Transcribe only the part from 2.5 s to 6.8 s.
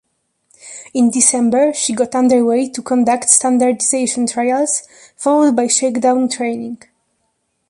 to conduct standardization trials, followed by shakedown training.